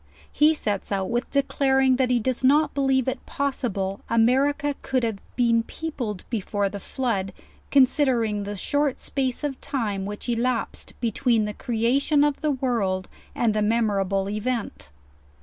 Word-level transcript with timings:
He 0.33 0.55
sets 0.55 0.91
out 0.91 1.11
with 1.11 1.29
declaring, 1.29 1.97
that 1.97 2.09
he 2.09 2.19
does 2.19 2.43
not 2.43 2.73
believe 2.73 3.07
it 3.07 3.23
possible 3.27 4.01
America 4.09 4.73
could 4.81 5.03
hare 5.03 5.17
been 5.35 5.61
peopled 5.61 6.23
before 6.31 6.69
the 6.69 6.79
flood, 6.79 7.31
considering 7.69 8.41
the 8.41 8.55
short 8.55 8.99
space 8.99 9.43
of 9.43 9.61
time 9.61 10.07
which 10.07 10.27
elapsed 10.27 10.99
between 11.01 11.45
the 11.45 11.53
creation 11.53 12.23
of 12.23 12.41
the 12.41 12.49
world 12.49 13.09
and 13.35 13.53
the 13.53 13.61
memorable 13.61 14.27
event. 14.27 14.89